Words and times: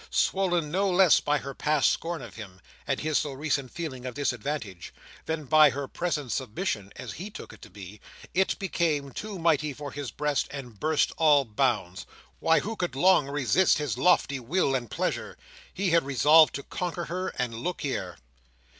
Swollen 0.09 0.71
no 0.71 0.89
less 0.89 1.19
by 1.19 1.37
her 1.37 1.53
past 1.53 1.91
scorn 1.91 2.23
of 2.23 2.33
him, 2.35 2.59
and 2.87 2.99
his 3.01 3.19
so 3.19 3.33
recent 3.33 3.69
feeling 3.69 4.03
of 4.03 4.15
disadvantage, 4.15 4.95
than 5.27 5.45
by 5.45 5.69
her 5.69 5.87
present 5.87 6.31
submission 6.31 6.91
(as 6.95 7.13
he 7.13 7.29
took 7.29 7.53
it 7.53 7.61
to 7.61 7.69
be), 7.69 8.01
it 8.33 8.57
became 8.57 9.11
too 9.11 9.37
mighty 9.37 9.73
for 9.73 9.91
his 9.91 10.09
breast, 10.09 10.47
and 10.49 10.79
burst 10.79 11.11
all 11.19 11.45
bounds. 11.45 12.07
Why, 12.39 12.61
who 12.61 12.75
could 12.75 12.95
long 12.95 13.27
resist 13.27 13.77
his 13.77 13.95
lofty 13.95 14.39
will 14.39 14.73
and 14.73 14.89
pleasure! 14.89 15.37
He 15.71 15.91
had 15.91 16.03
resolved 16.03 16.55
to 16.55 16.63
conquer 16.63 17.05
her, 17.05 17.27
and 17.37 17.53
look 17.53 17.81
here! 17.81 18.17